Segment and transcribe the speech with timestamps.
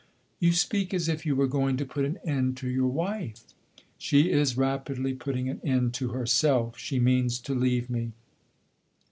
[0.39, 3.43] "You speak as if you were going to put an end to your wife!"
[3.99, 6.75] "She is rapidly putting an end to herself.
[6.75, 8.13] She means to leave me."